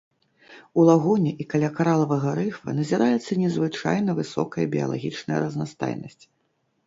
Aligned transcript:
У 0.79 0.83
лагуне 0.89 1.31
і 1.43 1.45
каля 1.53 1.67
каралавага 1.79 2.29
рыфа 2.39 2.73
назіраецца 2.79 3.37
незвычайна 3.43 4.15
высокая 4.23 4.65
біялагічная 4.77 5.39
разнастайнасць. 5.47 6.23